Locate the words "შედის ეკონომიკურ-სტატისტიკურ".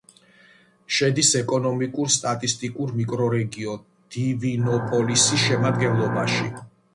0.99-2.93